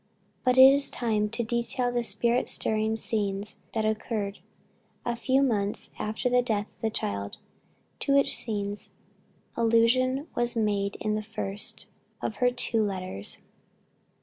But 0.43 0.57
it 0.57 0.73
is 0.73 0.89
time 0.89 1.29
to 1.29 1.43
detail 1.43 1.91
the 1.91 2.01
spirit 2.01 2.49
stirring 2.49 2.95
scenes 2.95 3.57
that 3.75 3.85
occurred 3.85 4.39
a 5.05 5.15
few 5.15 5.43
months 5.43 5.91
after 5.99 6.27
the 6.27 6.41
death 6.41 6.65
of 6.65 6.81
the 6.81 6.89
child; 6.89 7.37
to 7.99 8.15
which 8.15 8.35
scenes 8.35 8.95
allusion 9.55 10.25
was 10.33 10.55
made 10.57 10.95
in 10.99 11.13
the 11.13 11.21
first 11.21 11.85
of 12.19 12.37
her 12.37 12.49
two 12.49 12.83
letters. 12.83 13.41